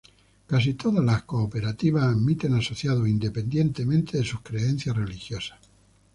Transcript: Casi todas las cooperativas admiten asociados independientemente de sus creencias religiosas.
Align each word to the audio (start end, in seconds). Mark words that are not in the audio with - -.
Casi 0.47 0.73
todas 0.73 1.05
las 1.05 1.21
cooperativas 1.25 2.05
admiten 2.05 2.55
asociados 2.55 3.07
independientemente 3.07 4.17
de 4.17 4.23
sus 4.23 4.41
creencias 4.41 4.97
religiosas. 4.97 5.59